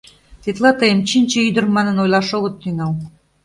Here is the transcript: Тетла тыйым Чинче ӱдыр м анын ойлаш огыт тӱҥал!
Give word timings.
Тетла 0.43 0.71
тыйым 0.79 0.99
Чинче 1.07 1.39
ӱдыр 1.49 1.65
м 1.73 1.77
анын 1.79 1.97
ойлаш 2.03 2.29
огыт 2.37 2.55
тӱҥал! 2.61 2.91